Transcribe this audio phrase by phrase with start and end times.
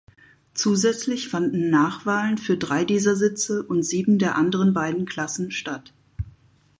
[0.55, 5.93] Zusätzlich fanden Nachwahlen für drei dieser Sitze und sieben der anderen beiden Klassen statt.